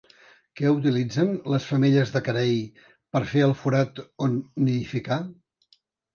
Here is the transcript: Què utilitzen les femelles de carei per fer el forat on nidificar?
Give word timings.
Què 0.59 0.69
utilitzen 0.77 1.29
les 1.55 1.67
femelles 1.71 2.13
de 2.15 2.21
carei 2.29 2.57
per 3.17 3.23
fer 3.35 3.45
el 3.49 3.55
forat 3.61 4.03
on 4.29 4.35
nidificar? 4.41 5.21